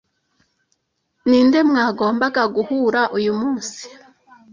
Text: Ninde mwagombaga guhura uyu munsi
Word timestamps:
Ninde 1.27 1.59
mwagombaga 1.69 2.43
guhura 2.55 3.01
uyu 3.17 3.31
munsi 3.39 3.83